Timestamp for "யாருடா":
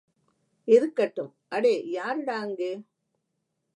1.89-2.37